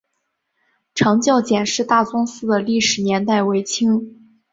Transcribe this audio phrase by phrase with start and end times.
[0.95, 4.39] 长教简氏大宗祠的历史年代为清。